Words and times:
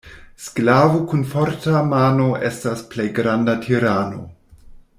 Sklavo 0.43 1.01
kun 1.11 1.19
forta 1.33 1.81
mano 1.91 2.25
estas 2.49 2.81
plej 2.95 3.07
granda 3.19 3.57
tirano. 3.67 4.25